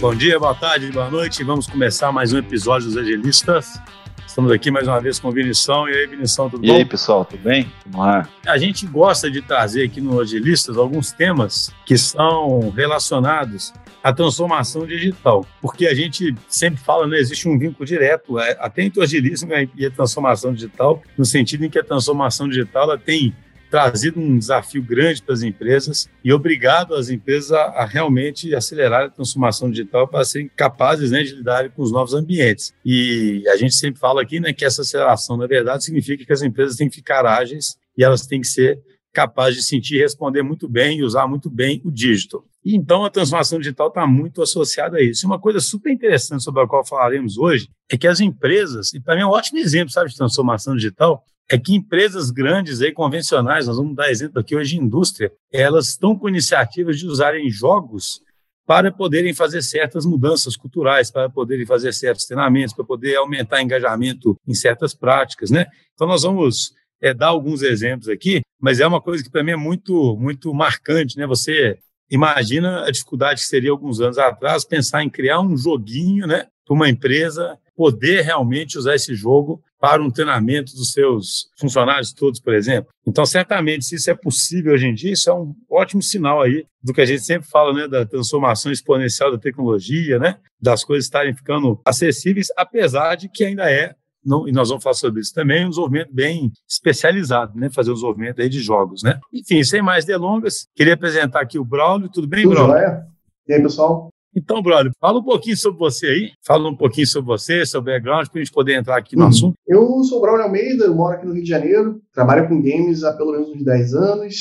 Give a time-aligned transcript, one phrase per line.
[0.00, 1.42] Bom dia, boa tarde, boa noite.
[1.42, 3.80] Vamos começar mais um episódio dos Agilistas.
[4.24, 5.88] Estamos aqui mais uma vez com o Vinição.
[5.88, 6.74] E aí, Vinição, tudo e bom?
[6.74, 7.68] E aí, pessoal, tudo bem?
[7.84, 8.28] Vamos lá.
[8.46, 14.86] A gente gosta de trazer aqui no Agilistas alguns temas que são relacionados à transformação
[14.86, 19.02] digital, porque a gente sempre fala, né, existe um vínculo direto é, até entre o
[19.02, 23.34] agilismo e a transformação digital, no sentido em que a transformação digital ela tem
[23.70, 29.04] trazido um desafio grande para as empresas e obrigado as empresas a, a, realmente acelerar
[29.04, 32.72] a transformação digital para serem capazes né, de lidar com os novos ambientes.
[32.84, 36.42] E a gente sempre fala aqui né, que essa aceleração, na verdade, significa que as
[36.42, 38.80] empresas têm que ficar ágeis e elas têm que ser
[39.12, 42.44] capazes de sentir e responder muito bem e usar muito bem o digital.
[42.64, 45.24] E então a transformação digital está muito associada a isso.
[45.24, 49.00] E uma coisa super interessante sobre a qual falaremos hoje é que as empresas, e
[49.00, 52.92] para mim é um ótimo exemplo sabe, de transformação digital, é que empresas grandes aí,
[52.92, 58.20] convencionais, nós vamos dar exemplo aqui hoje indústria, elas estão com iniciativas de usarem jogos
[58.66, 64.36] para poderem fazer certas mudanças culturais, para poderem fazer certos treinamentos, para poder aumentar engajamento
[64.46, 65.66] em certas práticas, né?
[65.94, 69.52] Então nós vamos é, dar alguns exemplos aqui, mas é uma coisa que para mim
[69.52, 71.26] é muito muito marcante, né?
[71.26, 71.78] Você
[72.10, 76.74] imagina a dificuldade que seria alguns anos atrás pensar em criar um joguinho, né, para
[76.74, 82.54] uma empresa poder realmente usar esse jogo para um treinamento dos seus funcionários todos, por
[82.54, 82.90] exemplo.
[83.06, 86.66] Então, certamente, se isso é possível hoje em dia, isso é um ótimo sinal aí
[86.82, 91.04] do que a gente sempre fala, né, da transformação exponencial da tecnologia, né, das coisas
[91.04, 95.32] estarem ficando acessíveis, apesar de que ainda é não, e nós vamos falar sobre isso
[95.32, 97.70] também, um desenvolvimento bem especializado, né?
[97.70, 99.18] Fazer um desenvolvimento aí de jogos, né?
[99.32, 102.10] Enfim, sem mais delongas, queria apresentar aqui o Braulio.
[102.10, 102.74] Tudo bem, Tudo Braulio?
[102.74, 103.06] Joia?
[103.46, 104.10] E aí, pessoal?
[104.36, 107.94] Então, brother, fala um pouquinho sobre você aí, fala um pouquinho sobre você, sobre o
[107.94, 109.28] background, para a gente poder entrar aqui no uhum.
[109.28, 109.54] assunto.
[109.66, 113.02] Eu sou o Braulio Almeida, eu moro aqui no Rio de Janeiro, trabalho com games
[113.04, 114.34] há pelo menos uns 10 anos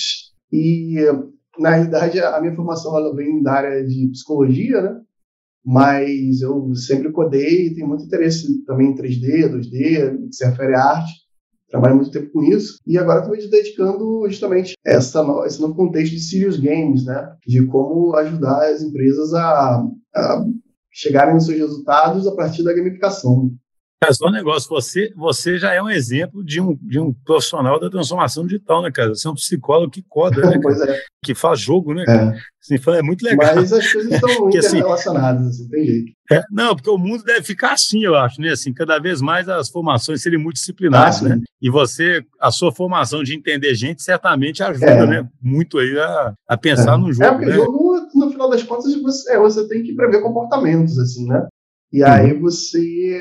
[0.51, 0.95] e,
[1.57, 5.01] na realidade, a minha formação ela vem da área de psicologia, né?
[5.65, 10.75] Mas eu sempre codei e tenho muito interesse também em 3D, 2D, que se refere
[10.75, 11.26] à arte
[11.69, 15.59] trabalho muito tempo com isso, e agora estou me dedicando justamente a essa no, esse
[15.59, 17.35] novo contexto de serious games, né?
[17.45, 19.83] De como ajudar as empresas a,
[20.15, 20.45] a
[20.91, 23.51] chegarem nos seus resultados a partir da gamificação.
[24.03, 27.79] É só um negócio, você, você já é um exemplo de um, de um profissional
[27.79, 29.09] da transformação digital, né, cara?
[29.09, 30.59] Você é um psicólogo que coda, né?
[30.87, 31.01] é.
[31.23, 32.05] Que faz jogo, né?
[32.07, 32.37] É.
[32.61, 33.55] Assim, é muito legal.
[33.55, 36.11] Mas as coisas estão muito assim, interrelacionadas, assim, tem jeito.
[36.31, 38.49] É, não, porque o mundo deve ficar assim, eu acho, né?
[38.49, 41.41] Assim, cada vez mais as formações serem multidisciplinares, ah, né?
[41.59, 45.07] E você, a sua formação de entender gente, certamente ajuda, é.
[45.07, 45.29] né?
[45.41, 46.97] Muito aí a, a pensar é.
[46.97, 47.25] no jogo.
[47.25, 47.55] É, porque né?
[47.55, 51.47] jogo, no final das contas, você, é, você tem que prever comportamentos, assim, né?
[51.91, 52.41] E aí uhum.
[52.41, 53.19] você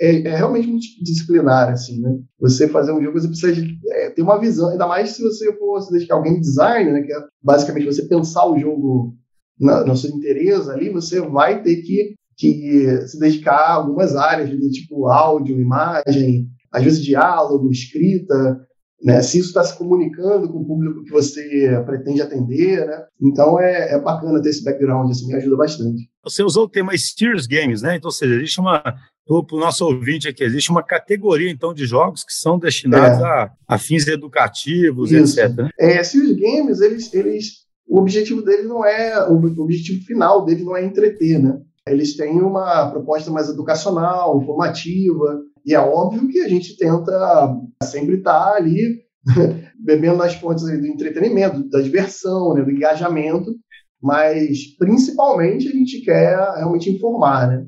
[0.00, 2.18] é, é, realmente multidisciplinar, assim, né?
[2.40, 5.52] Você fazer um jogo, você precisa de, é, ter uma visão, ainda mais se você
[5.56, 7.02] for se dedicar ao game design, né?
[7.02, 9.14] Que é basicamente você pensar o jogo
[9.58, 14.50] na, no seu interesse ali, você vai ter que, que se dedicar a algumas áreas,
[14.72, 18.65] tipo áudio, imagem, às vezes diálogo, escrita,
[19.02, 19.22] né?
[19.22, 23.04] Se isso está se comunicando com o público que você pretende atender, né?
[23.20, 26.08] Então é, é bacana ter esse background, assim, me ajuda bastante.
[26.24, 27.96] Você usou o tema Steers Games, né?
[27.96, 28.82] Então, ou seja, existe uma
[29.26, 33.24] para o nosso ouvinte aqui, existe uma categoria, então, de jogos que são destinados é.
[33.24, 35.40] a, a, fins educativos, Isso.
[35.40, 35.56] etc.
[35.56, 35.70] Né?
[35.80, 37.52] É, se os games, eles, eles,
[37.88, 41.60] o objetivo deles não é, o objetivo final deles não é entreter, né?
[41.88, 48.16] Eles têm uma proposta mais educacional, informativa, e é óbvio que a gente tenta sempre
[48.16, 49.04] estar ali
[49.78, 53.54] bebendo nas fontes do entretenimento, da diversão, né, do engajamento,
[54.02, 57.66] mas principalmente a gente quer realmente informar, né?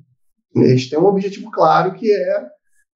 [0.55, 2.47] Eles têm um objetivo claro que é,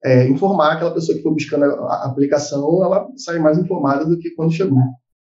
[0.05, 4.31] é informar aquela pessoa que foi buscando a, aplicação, ela sai mais informada do que
[4.31, 4.79] quando chegou.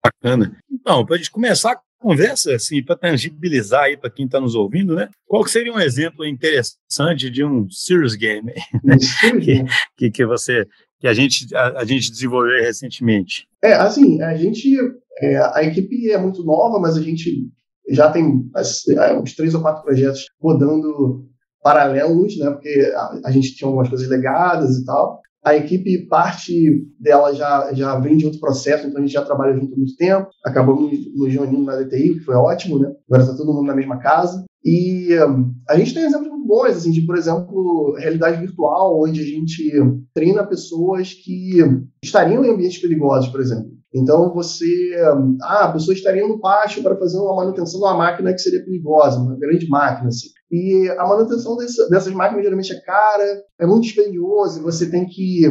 [0.05, 0.57] Bacana.
[0.71, 4.55] Então, para a gente começar a conversa, assim, para tangibilizar aí para quem está nos
[4.55, 5.09] ouvindo, né?
[5.27, 8.53] Qual que seria um exemplo interessante de um serious game
[8.85, 8.97] né?
[9.43, 9.65] que,
[9.97, 10.67] que, que, você
[10.99, 13.47] que a gente a, a, gente desenvolveu recentemente?
[13.63, 14.77] É, assim, a gente
[15.21, 17.49] é, a equipe é muito nova, mas a gente
[17.89, 21.27] já tem é, uns três ou quatro projetos rodando
[21.63, 22.51] paralelos, né?
[22.51, 25.21] Porque a, a, gente tinha algumas coisas legadas e tal.
[25.47, 29.55] A equipe, parte dela já, já vem de outro processo, então a gente já trabalha
[29.55, 30.27] junto há muito tempo.
[30.45, 32.93] Acabamos nos reunindo na DTI, que foi ótimo, né?
[33.09, 34.45] Agora está todo mundo na mesma casa.
[34.65, 39.21] E um, a gente tem exemplos muito bons, assim, de, por exemplo, realidade virtual, onde
[39.21, 39.73] a gente
[40.13, 41.59] treina pessoas que
[42.03, 43.71] estariam em ambientes perigosos, por exemplo.
[43.97, 44.95] Então você,
[45.43, 48.63] ah, a pessoa estaria no pátio para fazer uma manutenção de uma máquina que seria
[48.63, 50.29] perigosa, uma grande máquina assim.
[50.53, 55.45] E a manutenção desse, dessas máquinas geralmente é cara, é muito dispendioso, você tem que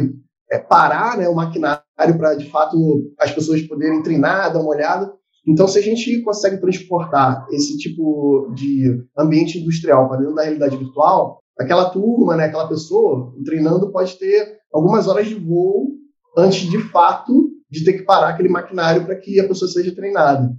[0.50, 1.82] é, parar né, o maquinário
[2.16, 2.76] para de fato
[3.18, 5.12] as pessoas poderem treinar, dar uma olhada.
[5.44, 10.76] Então, se a gente consegue transportar esse tipo de ambiente industrial para dentro da realidade
[10.76, 15.96] virtual, aquela turma, né, aquela pessoa treinando pode ter algumas horas de voo
[16.36, 20.50] antes de fato de ter que parar aquele maquinário para que a pessoa seja treinada.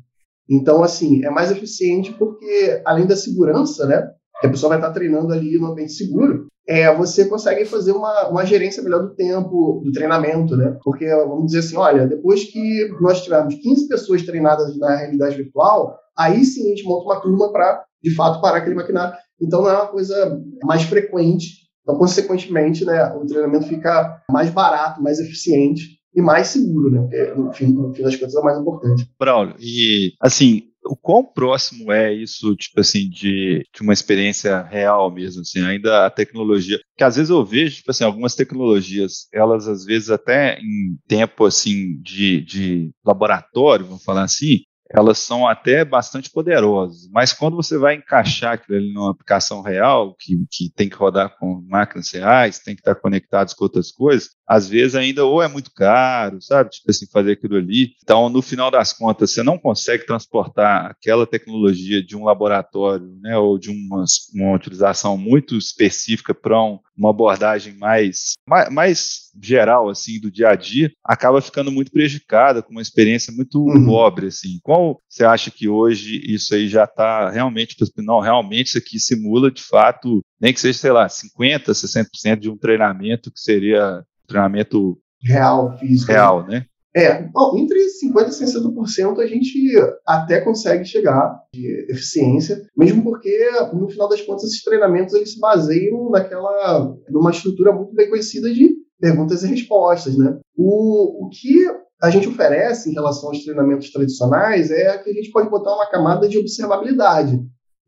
[0.50, 4.10] Então, assim, é mais eficiente porque, além da segurança, né,
[4.40, 8.28] que a pessoa vai estar treinando ali no ambiente seguro, é, você consegue fazer uma,
[8.28, 10.78] uma gerência melhor do tempo, do treinamento, né?
[10.84, 15.98] Porque, vamos dizer assim, olha, depois que nós tivermos 15 pessoas treinadas na realidade virtual,
[16.18, 19.18] aí sim a gente monta uma turma para, de fato, parar aquele maquinário.
[19.42, 21.68] Então, não é uma coisa mais frequente.
[21.84, 27.02] Então, consequentemente, né, o treinamento fica mais barato, mais eficiente e mais seguro, né?
[27.02, 29.08] Porque, no fim, no fim das contas, é o mais importante.
[29.20, 35.12] Braulio, e, assim, o quão próximo é isso, tipo assim, de, de uma experiência real
[35.12, 39.68] mesmo, assim, ainda a tecnologia, que às vezes eu vejo, tipo assim, algumas tecnologias, elas
[39.68, 45.86] às vezes até em tempo, assim, de, de laboratório, vamos falar assim, elas são até
[45.86, 50.90] bastante poderosas, mas quando você vai encaixar aquilo ali numa aplicação real, que, que tem
[50.90, 55.26] que rodar com máquinas reais, tem que estar conectados com outras coisas, às vezes ainda
[55.26, 56.70] ou é muito caro, sabe?
[56.70, 57.92] Tipo assim, fazer aquilo ali.
[58.02, 63.38] Então, no final das contas, você não consegue transportar aquela tecnologia de um laboratório, né,
[63.38, 69.90] ou de uma, uma utilização muito específica para um, uma abordagem mais, mais, mais, geral,
[69.90, 73.86] assim, do dia a dia, acaba ficando muito prejudicada, com uma experiência muito uhum.
[73.86, 74.60] pobre, assim.
[74.64, 78.78] Qual você acha que hoje isso aí já está realmente, tipo assim, não, realmente isso
[78.78, 83.40] aqui simula, de fato, nem que seja, sei lá, 50%, 60% de um treinamento que
[83.40, 86.12] seria treinamento real, físico.
[86.12, 86.66] Real, né?
[86.96, 89.76] É, bom, entre 50% e 60% a gente
[90.06, 93.38] até consegue chegar de eficiência, mesmo porque,
[93.72, 98.52] no final das contas, esses treinamentos eles se baseiam naquela, numa estrutura muito bem conhecida
[98.52, 100.40] de perguntas e respostas, né?
[100.56, 101.68] O, o que
[102.02, 105.90] a gente oferece em relação aos treinamentos tradicionais é que a gente pode botar uma
[105.90, 107.40] camada de observabilidade.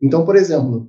[0.02, 0.88] Então, por exemplo,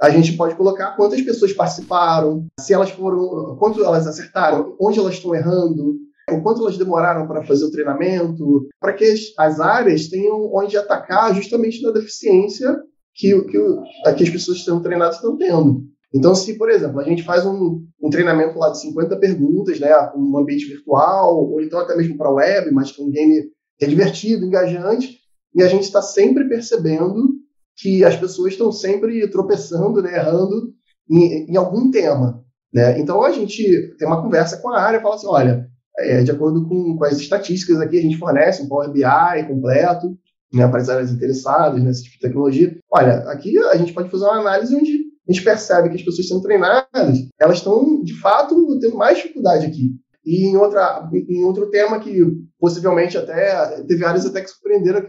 [0.00, 5.14] a gente pode colocar quantas pessoas participaram, se elas foram, quanto elas acertaram, onde elas
[5.14, 5.96] estão errando,
[6.30, 11.34] o quanto elas demoraram para fazer o treinamento, para que as áreas tenham onde atacar
[11.34, 12.76] justamente na deficiência
[13.14, 13.58] que, que,
[14.16, 15.82] que as pessoas que estão treinadas estão tendo.
[16.14, 19.90] Então, se, por exemplo, a gente faz um, um treinamento lá de 50 perguntas, né,
[20.16, 23.44] um ambiente virtual, ou então até mesmo para web, mas com um game
[23.78, 25.18] que é divertido, engajante,
[25.54, 27.35] e a gente está sempre percebendo
[27.76, 30.72] que as pessoas estão sempre tropeçando, né, errando
[31.10, 32.42] em, em, algum tema.
[32.72, 32.98] Né?
[32.98, 35.68] Então, a gente tem uma conversa com a área e fala assim, olha,
[35.98, 40.16] é, de acordo com, com, as estatísticas aqui, a gente fornece um Power BI completo
[40.52, 42.78] né, para as áreas interessadas nesse tipo de tecnologia.
[42.90, 46.28] Olha, aqui a gente pode fazer uma análise onde a gente percebe que as pessoas
[46.28, 49.90] são treinadas, elas estão, de fato, tendo mais dificuldade aqui.
[50.24, 52.20] E em, outra, em outro tema que
[52.58, 55.00] possivelmente até teve áreas até que surpreenderam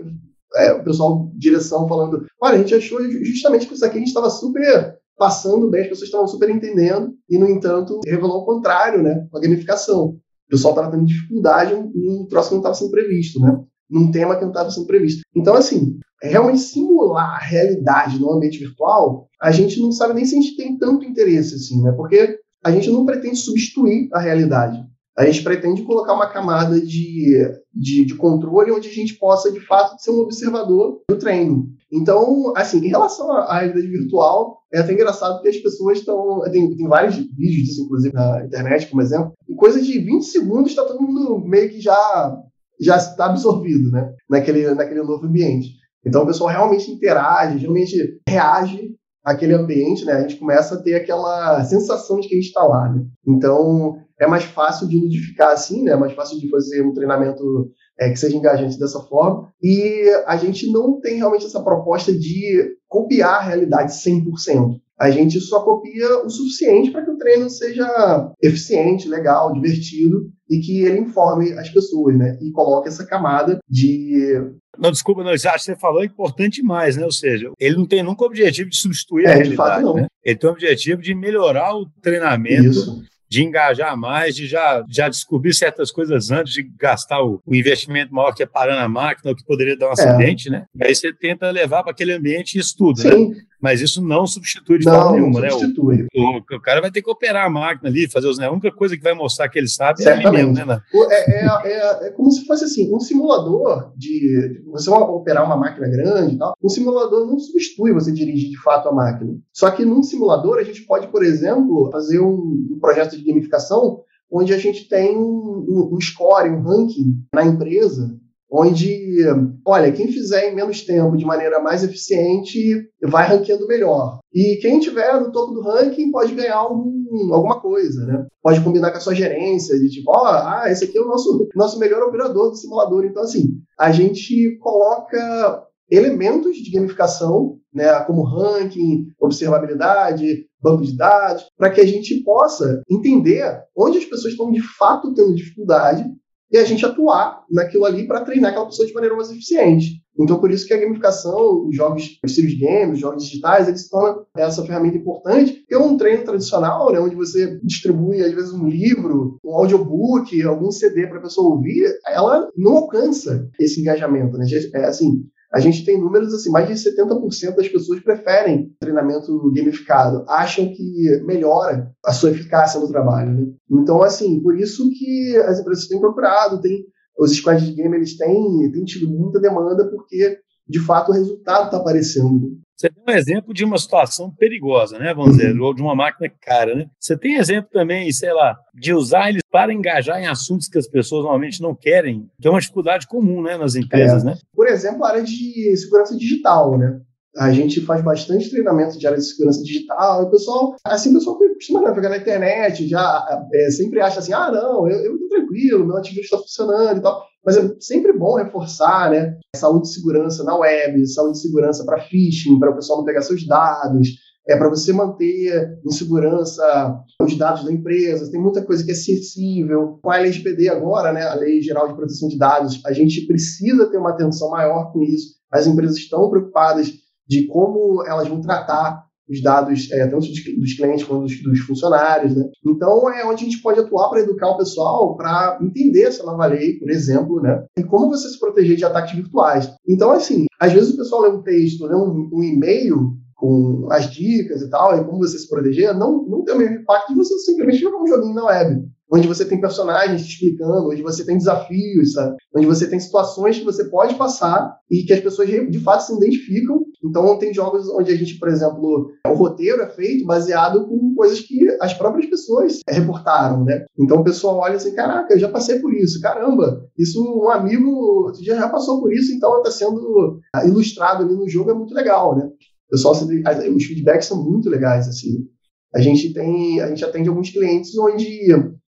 [0.56, 4.08] é, o pessoal direção falando, olha, a gente achou justamente que isso aqui a gente
[4.08, 9.02] estava super passando bem, as pessoas estavam super entendendo, e, no entanto, revelou o contrário,
[9.02, 10.10] né, com a gamificação.
[10.10, 13.60] O pessoal estava tendo dificuldade em um troço que não estava sendo previsto, né,
[13.90, 15.22] num tema que não estava sendo previsto.
[15.36, 20.38] Então, assim, realmente simular a realidade no ambiente virtual, a gente não sabe nem se
[20.38, 24.86] a gente tem tanto interesse, assim, né, porque a gente não pretende substituir a realidade
[25.18, 27.36] a gente pretende colocar uma camada de,
[27.80, 31.70] de, de, controle onde a gente possa, de fato, ser um observador do treino.
[31.92, 36.42] Então, assim, em relação à realidade virtual, é até engraçado porque as pessoas estão.
[36.52, 39.34] Tem, tem vários vídeos disso, inclusive, na internet, como exemplo.
[39.50, 42.38] Em coisa de 20 segundos, está todo mundo meio que já
[42.80, 45.78] já está absorvido né, naquele, naquele novo ambiente.
[46.06, 50.14] Então, o pessoal realmente interage, realmente reage àquele ambiente, né?
[50.14, 53.04] A gente começa a ter aquela sensação de que a gente está lá, né?
[53.28, 55.94] Então, é mais fácil de ludificar assim, né?
[55.94, 59.52] É mais fácil de fazer um treinamento é, que seja engajante dessa forma.
[59.62, 64.80] E a gente não tem realmente essa proposta de copiar a realidade 100%.
[65.00, 70.60] A gente só copia o suficiente para que o treino seja eficiente, legal, divertido e
[70.60, 72.40] que ele informe as pessoas, né?
[72.42, 74.42] E coloque essa camada de
[74.80, 77.04] não, desculpa, não, acho que você falou é importante demais, né?
[77.04, 79.82] Ou seja, ele não tem nunca o objetivo de substituir é, a realidade, de fato,
[79.82, 79.96] não.
[79.96, 80.08] Né?
[80.24, 85.10] Ele tem o objetivo de melhorar o treinamento Isso de engajar mais, de já, já
[85.10, 89.32] descobrir certas coisas antes de gastar o, o investimento maior que é parando a máquina,
[89.32, 89.94] ou que poderia dar um é.
[89.94, 90.66] acidente, né?
[90.76, 93.36] E aí você tenta levar para aquele ambiente e estuda, né?
[93.62, 95.50] Mas isso não substitui de não, forma nenhuma, né?
[95.50, 96.08] Substitui.
[96.16, 98.38] O, o, o, cara vai ter que operar a máquina ali, fazer os.
[98.38, 98.46] Né?
[98.46, 100.26] A única coisa que vai mostrar que ele sabe Certamente.
[100.26, 100.80] é ali mesmo, né?
[101.10, 104.62] É, é, é, é, como se fosse assim, um simulador de.
[104.72, 106.56] Você vai operar uma máquina grande e tal.
[106.64, 109.36] Um simulador não substitui você dirigir de fato a máquina.
[109.52, 114.02] Só que num simulador a gente pode, por exemplo, fazer um, um projeto de gamificação
[114.32, 118.20] onde a gente tem um, um score, um ranking na empresa
[118.52, 119.26] onde,
[119.66, 124.20] olha, quem fizer em menos tempo de maneira mais eficiente vai ranqueando melhor.
[124.34, 128.26] E quem tiver no topo do ranking pode ganhar algum, alguma coisa, né?
[128.42, 131.08] Pode combinar com a sua gerência, de tipo, ó, oh, ah, esse aqui é o
[131.08, 133.06] nosso, nosso melhor operador do simulador.
[133.06, 141.46] Então, assim, a gente coloca elementos de gamificação, né, como ranking, observabilidade, banco de dados,
[141.58, 146.04] para que a gente possa entender onde as pessoas estão de fato tendo dificuldade
[146.52, 150.02] e a gente atuar naquilo ali para treinar aquela pessoa de maneira mais eficiente.
[150.20, 153.82] Então, por isso que a gamificação, os jogos, os serious games, os jogos digitais, eles
[153.82, 155.54] se tornam essa ferramenta importante.
[155.54, 160.72] Porque um treino tradicional, né, onde você distribui, às vezes, um livro, um audiobook, algum
[160.72, 164.38] CD para a pessoa ouvir, ela não alcança esse engajamento.
[164.38, 164.46] Né?
[164.74, 165.24] É assim,
[165.54, 171.22] a gente tem números assim, mais de 70% das pessoas preferem treinamento gamificado, acham que
[171.26, 173.32] melhora a sua eficácia no trabalho.
[173.32, 173.54] Né?
[173.72, 176.86] Então, assim, por isso que as empresas têm procurado, tem,
[177.18, 180.38] os squads de game eles têm, têm tido muita demanda, porque
[180.68, 182.58] de fato o resultado está aparecendo.
[182.78, 185.12] Você tem um exemplo de uma situação perigosa, né?
[185.12, 186.86] Vamos dizer, ou de uma máquina cara, né?
[187.00, 190.88] Você tem exemplo também, sei lá, de usar eles para engajar em assuntos que as
[190.88, 194.28] pessoas normalmente não querem, que é uma dificuldade comum, né, nas empresas, é.
[194.28, 194.38] né?
[194.54, 197.02] Por exemplo, a área de segurança digital, né?
[197.36, 200.24] A gente faz bastante treinamento de área de segurança digital.
[200.24, 204.34] E o pessoal, assim, o pessoal costuma navegar na internet, já é, sempre acha assim:
[204.34, 207.24] ah, não, eu, tô tranquilo, meu antivírus está funcionando e tal.
[207.48, 209.38] Mas é sempre bom reforçar, né?
[209.56, 213.22] Saúde e segurança na web, saúde e segurança para phishing, para o pessoal não pegar
[213.22, 214.10] seus dados,
[214.46, 218.30] é para você manter em segurança os dados da empresa.
[218.30, 219.98] Tem muita coisa que é sensível.
[220.04, 223.90] Com a LGPD agora, né, a Lei Geral de Proteção de Dados, a gente precisa
[223.90, 225.38] ter uma atenção maior com isso.
[225.50, 226.92] As empresas estão preocupadas
[227.26, 232.36] de como elas vão tratar os dados, é, tanto dos, clientes quanto dos, dos, funcionários.
[232.36, 232.50] Né?
[232.66, 236.46] Então, é onde a gente pode atuar para educar o pessoal para entender essa nova
[236.46, 237.66] lei, por exemplo, né?
[237.78, 239.70] e como você se proteger de ataques virtuais.
[239.88, 244.10] Então, assim, às vezes o pessoal lê um texto, lê um, um e-mail com as
[244.10, 247.16] dicas e tal, e como você se proteger, não, não tem o mesmo impacto de
[247.16, 251.26] você simplesmente jogar um joguinho na web onde você tem personagens te explicando, onde você
[251.26, 252.36] tem desafios, sabe?
[252.56, 256.14] onde você tem situações que você pode passar e que as pessoas de fato se
[256.14, 256.86] identificam.
[257.04, 261.40] Então, tem jogos onde a gente, por exemplo, o roteiro é feito baseado com coisas
[261.40, 263.86] que as próprias pessoas reportaram, né?
[263.98, 268.32] Então, o pessoal olha assim, caraca, eu já passei por isso, caramba, isso um amigo
[268.42, 272.36] já, já passou por isso, então está sendo ilustrado ali no jogo, é muito legal,
[272.36, 272.46] né?
[272.88, 275.46] O pessoal, os feedbacks são muito legais, assim.
[275.94, 278.28] A gente tem, a gente atende alguns clientes onde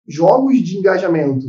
[0.09, 1.45] jogos de engajamento,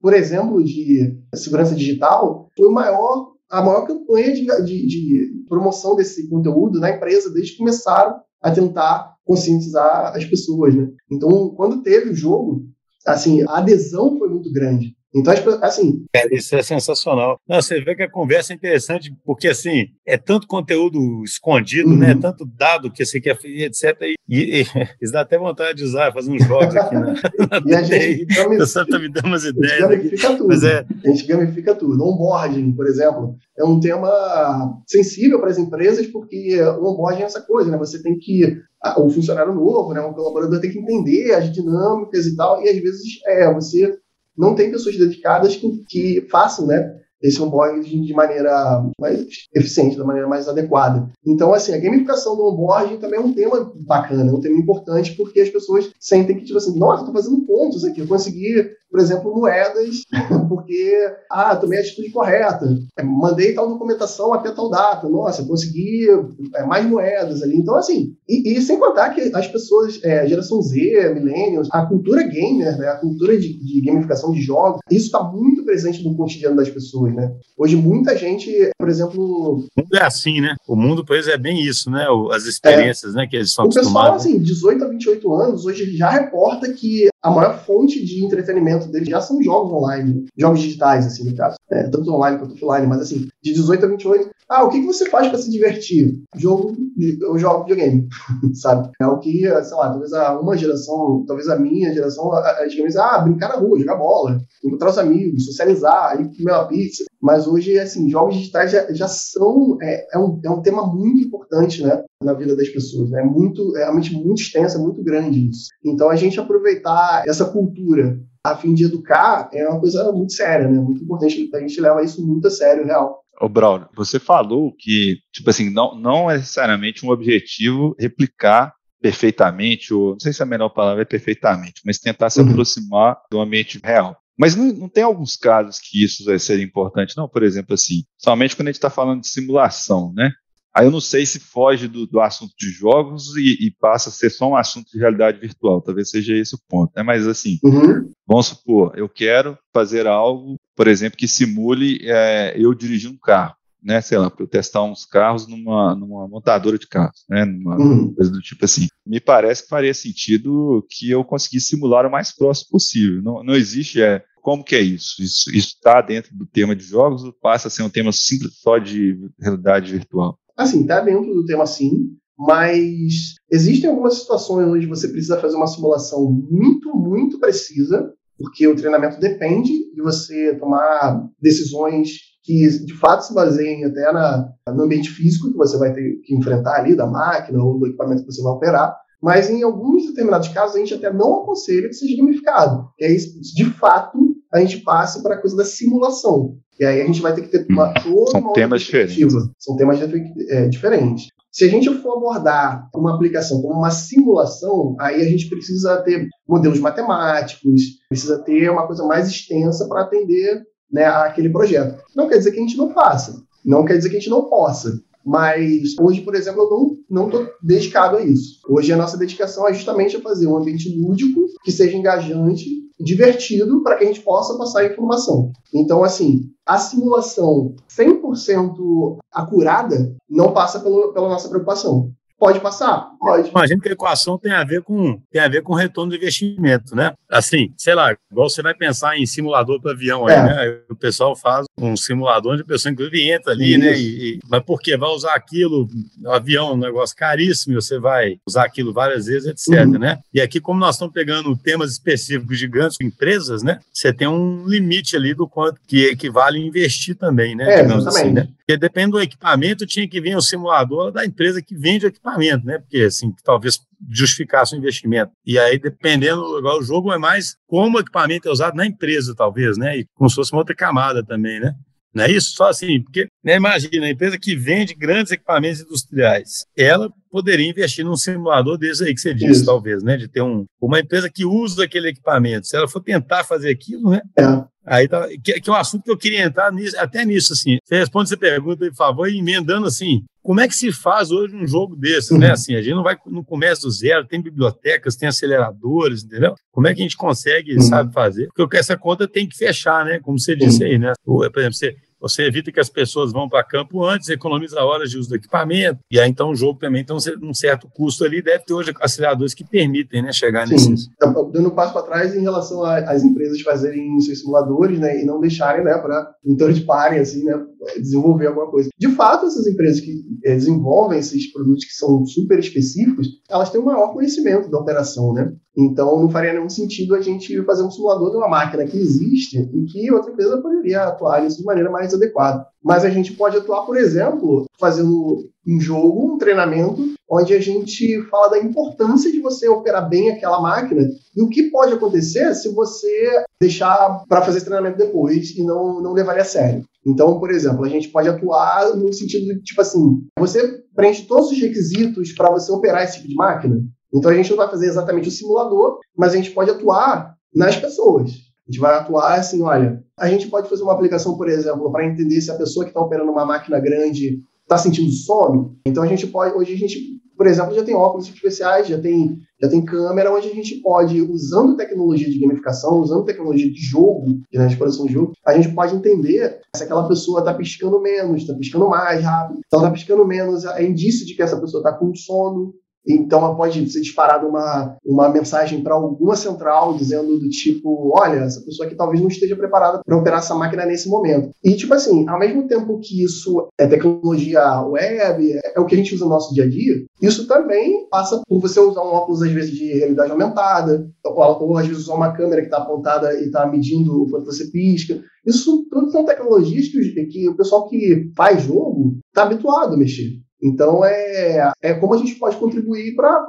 [0.00, 5.94] por exemplo, de segurança digital, foi o maior, a maior campanha de, de, de promoção
[5.94, 10.88] desse conteúdo na empresa desde que começaram a tentar conscientizar as pessoas, né?
[11.10, 12.64] Então, quando teve o jogo,
[13.06, 14.96] assim, a adesão foi muito grande.
[15.14, 16.04] Então, assim.
[16.14, 17.38] É, isso é sensacional.
[17.48, 22.10] Não, você vê que a conversa é interessante, porque, assim, é tanto conteúdo escondido, né?
[22.10, 22.14] uhum.
[22.14, 22.18] né?
[22.20, 24.00] Tanto dado que você quer, etc.
[24.02, 24.64] E, e, e,
[25.02, 28.24] isso dá até vontade de usar, fazer uns jogos aqui na, na e a gente
[28.26, 29.82] gamifica, Você tá me dando umas ideias.
[29.82, 30.38] A gente gamifica aqui.
[30.38, 30.66] tudo.
[30.66, 30.86] É...
[31.04, 32.04] A gente gamifica tudo.
[32.04, 37.40] Onboarding, por exemplo, é um tema sensível para as empresas, porque o onboarding é essa
[37.40, 37.78] coisa, né?
[37.78, 38.60] Você tem que
[38.96, 42.78] o funcionário novo, né, um colaborador tem que entender as dinâmicas e tal, e às
[42.78, 43.94] vezes é, você
[44.36, 46.99] não tem pessoas dedicadas que, que façam, né?
[47.22, 51.08] Esse onboarding de maneira mais eficiente, da maneira mais adequada.
[51.26, 55.12] Então, assim, a gamificação do onboarding também é um tema bacana, é um tema importante,
[55.16, 59.00] porque as pessoas sentem que, tipo assim, nossa, estou fazendo pontos aqui, eu consegui, por
[59.00, 60.02] exemplo, moedas,
[60.48, 66.08] porque, ah, tomei a atitude correta, é, mandei tal documentação até tal data, nossa, consegui
[66.54, 67.56] é, mais moedas ali.
[67.56, 72.22] Então, assim, e, e, sem contar que as pessoas, é, geração Z, millennials, a cultura
[72.22, 76.56] gamer, né, a cultura de, de gamificação de jogos, isso está muito presente no cotidiano
[76.56, 77.32] das pessoas né?
[77.56, 79.66] Hoje muita gente, por exemplo...
[79.76, 80.54] O mundo é assim, né?
[80.66, 82.06] O mundo, pois, é bem isso, né?
[82.32, 83.18] As experiências, é.
[83.18, 83.26] né?
[83.26, 84.24] Que eles são o acostumados.
[84.24, 88.24] O pessoal, assim, 18 a 28 anos, hoje já reporta que a maior fonte de
[88.24, 91.56] entretenimento deles já são jogos online, jogos digitais, assim, no caso.
[91.70, 94.86] É, tanto online quanto offline, mas assim, de 18 a 28, ah, o que, que
[94.86, 96.20] você faz para se divertir?
[96.36, 98.08] Jogo, eu jogo videogame,
[98.54, 98.90] sabe?
[99.00, 102.96] É o que, sei lá, talvez a uma geração, talvez a minha geração, as games,
[102.96, 107.04] ah, brincar na rua, jogar bola, encontrar os amigos, socializar, ir comer uma pizza.
[107.22, 111.22] Mas hoje, assim, jogos digitais já, já são, é, é, um, é um tema muito
[111.22, 113.20] importante, né, na vida das pessoas, né?
[113.20, 115.68] É muito, é realmente muito extenso, é muito grande isso.
[115.84, 120.66] Então, a gente aproveitar essa cultura a fim de educar é uma coisa muito séria,
[120.66, 120.78] né?
[120.80, 121.50] Muito importante.
[121.54, 123.20] A gente leva isso muito a sério, real.
[123.40, 129.94] Ô, Braulio, você falou que, tipo assim, não, não é necessariamente um objetivo replicar perfeitamente,
[129.94, 132.50] ou não sei se a melhor palavra é perfeitamente, mas tentar se uhum.
[132.50, 134.14] aproximar do ambiente real.
[134.38, 137.28] Mas não, não, tem alguns casos que isso vai ser importante, não?
[137.28, 140.30] Por exemplo, assim, somente quando a gente está falando de simulação, né?
[140.74, 144.12] Aí eu não sei se foge do, do assunto de jogos e, e, passa a
[144.12, 145.82] ser só um assunto de realidade virtual.
[145.82, 146.92] Talvez seja esse o ponto.
[146.96, 147.02] Né?
[147.02, 148.08] Mas assim, uhum.
[148.26, 153.54] vamos supor, eu quero fazer algo, por exemplo, que simule é, eu dirigir um carro.
[153.82, 157.78] Né, sei lá, para eu testar uns carros numa, numa montadora de carros, né, numa
[157.78, 158.14] uhum.
[158.14, 158.88] coisa do tipo assim.
[159.06, 163.22] Me parece que faria sentido que eu conseguisse simular o mais próximo possível.
[163.22, 165.22] Não, não existe é, como que é isso?
[165.22, 168.78] Isso está dentro do tema de jogos ou passa a ser um tema simples só
[168.78, 170.38] de realidade virtual?
[170.56, 175.66] Assim, tá dentro do tema sim, mas existem algumas situações onde você precisa fazer uma
[175.66, 183.26] simulação muito, muito precisa, porque o treinamento depende de você tomar decisões que de fato
[183.26, 187.06] se baseiem até na, no ambiente físico que você vai ter que enfrentar ali, da
[187.06, 188.96] máquina ou do equipamento que você vai operar.
[189.22, 192.88] Mas em alguns determinados casos a gente até não aconselha que seja gamificado.
[192.96, 194.18] Que aí, de fato,
[194.50, 196.56] a gente passe para a coisa da simulação.
[196.78, 199.34] E aí a gente vai ter que ter uma, toda São uma temas diferentes.
[199.58, 200.00] São temas
[200.48, 201.28] é, diferentes.
[201.52, 206.28] Se a gente for abordar uma aplicação como uma simulação, aí a gente precisa ter
[206.48, 212.02] modelos matemáticos, precisa ter uma coisa mais extensa para atender né, aquele projeto.
[212.14, 214.48] Não quer dizer que a gente não faça, não quer dizer que a gente não
[214.48, 215.00] possa.
[215.24, 218.60] Mas hoje, por exemplo, eu não estou dedicado a isso.
[218.68, 222.64] Hoje a nossa dedicação é justamente a fazer um ambiente lúdico que seja engajante,
[222.98, 225.52] divertido, para que a gente possa passar informação.
[225.74, 232.12] Então, assim, a simulação 100% acurada não passa pelo, pela nossa preocupação.
[232.40, 233.10] Pode passar?
[233.20, 233.50] Pode.
[233.50, 236.96] Imagina que a equação tem a ver com tem a ver com retorno do investimento,
[236.96, 237.12] né?
[237.30, 240.42] Assim, sei lá, igual você vai pensar em simulador para avião aí, é.
[240.42, 240.80] né?
[240.88, 243.92] O pessoal faz um simulador onde a pessoa inclusive entra ali, né?
[243.92, 244.02] Isso.
[244.02, 244.24] né?
[244.24, 244.96] E, e, mas por quê?
[244.96, 245.86] Vai usar aquilo,
[246.24, 249.98] o avião é um negócio caríssimo, você vai usar aquilo várias vezes, etc, uhum.
[249.98, 250.18] né?
[250.32, 253.80] E aqui, como nós estamos pegando temas específicos gigantes, empresas, né?
[253.92, 257.64] Você tem um limite ali do quanto que equivale investir também, né?
[257.64, 258.08] É, exatamente.
[258.08, 258.48] Assim, né?
[258.70, 262.64] Porque depende do equipamento, tinha que vir o simulador da empresa que vende o equipamento,
[262.64, 262.78] né?
[262.78, 265.32] Porque, assim, talvez justificasse o investimento.
[265.44, 269.76] E aí, dependendo, o jogo é mais como o equipamento é usado na empresa, talvez,
[269.76, 269.98] né?
[269.98, 271.74] E como se fosse uma outra camada também, né?
[272.14, 272.52] Não é isso?
[272.52, 278.04] Só assim, porque, né, imagina, a empresa que vende grandes equipamentos industriais, ela poderia investir
[278.04, 279.66] num simulador desse aí que você disse, isso.
[279.66, 280.16] talvez, né?
[280.16, 282.68] De ter um, uma empresa que usa aquele equipamento.
[282.68, 284.20] Se ela for tentar fazer aquilo, né?
[284.38, 284.44] É.
[284.90, 287.78] Aí tá, que, que, é um assunto que eu queria entrar nisso, até nisso, assim.
[287.84, 290.24] Você responde essa pergunta, por favor, e emendando assim.
[290.42, 292.50] Como é que se faz hoje um jogo desses, né?
[292.50, 296.56] Assim, a gente não vai no começo do zero, tem bibliotecas, tem aceleradores, entendeu?
[296.72, 297.82] Como é que a gente consegue, uhum.
[297.82, 298.48] sabe, fazer?
[298.56, 300.18] Porque essa conta tem que fechar, né?
[300.18, 301.12] Como você disse aí, né?
[301.24, 305.18] Por exemplo, você você evita que as pessoas vão para campo antes, economiza horas de
[305.18, 308.64] uso do equipamento, e aí então o jogo também tem um certo custo ali, deve
[308.64, 310.74] ter hoje aceleradores que permitem né, chegar Sim.
[310.74, 311.08] nesses.
[311.16, 315.24] Então, dando um passo para trás em relação às empresas fazerem seus simuladores né, e
[315.24, 317.54] não deixarem né, para um third party assim, né,
[317.98, 318.90] desenvolver alguma coisa.
[318.98, 323.80] De fato, essas empresas que é, desenvolvem esses produtos que são super específicos, elas têm
[323.80, 325.52] um maior conhecimento da operação, né?
[325.76, 329.58] Então, não faria nenhum sentido a gente fazer um simulador de uma máquina que existe
[329.58, 332.66] e que outra empresa poderia atuar nisso de maneira mais adequada.
[332.82, 338.20] Mas a gente pode atuar, por exemplo, fazendo um jogo, um treinamento, onde a gente
[338.22, 342.68] fala da importância de você operar bem aquela máquina e o que pode acontecer se
[342.72, 346.84] você deixar para fazer esse treinamento depois e não, não levar a sério.
[347.06, 351.50] Então, por exemplo, a gente pode atuar no sentido de, tipo assim, você preenche todos
[351.50, 353.80] os requisitos para você operar esse tipo de máquina?
[354.12, 357.76] Então a gente não vai fazer exatamente o simulador, mas a gente pode atuar nas
[357.76, 358.32] pessoas.
[358.70, 362.06] A gente vai atuar assim, olha, a gente pode fazer uma aplicação, por exemplo, para
[362.06, 365.76] entender se a pessoa que está operando uma máquina grande está sentindo sono.
[365.84, 369.36] Então a gente pode, hoje a gente, por exemplo, já tem óculos especiais, já tem,
[369.60, 374.40] já tem câmera, onde a gente pode, usando tecnologia de gamificação, usando tecnologia de jogo,
[374.52, 378.42] de né, exploração de jogo, a gente pode entender se aquela pessoa está piscando menos,
[378.42, 379.62] está piscando mais rápido.
[379.72, 382.72] Ela está piscando menos, é indício de que essa pessoa está com sono.
[383.06, 388.60] Então, pode ser disparada uma, uma mensagem para alguma central dizendo do tipo: olha, essa
[388.60, 391.50] pessoa aqui talvez não esteja preparada para operar essa máquina nesse momento.
[391.64, 395.98] E, tipo assim, ao mesmo tempo que isso é tecnologia web, é o que a
[395.98, 399.42] gente usa no nosso dia a dia, isso também passa por você usar um óculos,
[399.42, 403.32] às vezes, de realidade aumentada, ou, ou às vezes usar uma câmera que está apontada
[403.40, 405.20] e está medindo o quanto você pisca.
[405.46, 410.40] Isso tudo são tecnologias que, que o pessoal que faz jogo está habituado a mexer.
[410.62, 413.46] Então, é, é como a gente pode contribuir para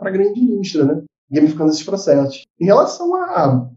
[0.00, 1.02] a grande indústria, né?
[1.30, 2.44] gamificando esses processos.
[2.60, 3.70] Em relação a,